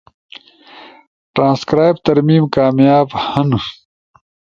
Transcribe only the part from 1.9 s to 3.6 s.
ترمیم کامیاب ہن